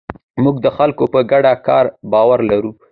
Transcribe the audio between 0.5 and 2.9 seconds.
د خلکو په ګډ کار باور لرو.